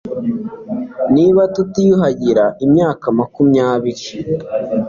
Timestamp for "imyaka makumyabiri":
2.65-4.05